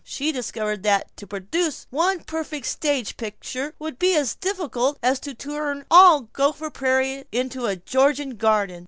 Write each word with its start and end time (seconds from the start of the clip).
She 0.03 0.31
discovered 0.31 0.81
that 0.81 1.15
to 1.17 1.27
produce 1.27 1.85
one 1.91 2.23
perfect 2.23 2.65
stage 2.65 3.17
picture 3.17 3.75
would 3.77 3.99
be 3.99 4.15
as 4.15 4.33
difficult 4.33 4.97
as 5.03 5.19
to 5.19 5.35
turn 5.35 5.85
all 5.91 6.21
of 6.21 6.33
Gopher 6.33 6.71
Prairie 6.71 7.25
into 7.31 7.67
a 7.67 7.75
Georgian 7.75 8.35
garden. 8.37 8.79